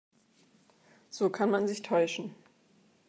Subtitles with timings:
[1.11, 2.33] So kann man sich täuschen.